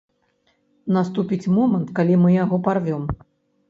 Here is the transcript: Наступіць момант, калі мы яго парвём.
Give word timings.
Наступіць 0.95 1.51
момант, 1.59 1.87
калі 2.01 2.19
мы 2.25 2.29
яго 2.43 2.65
парвём. 2.71 3.11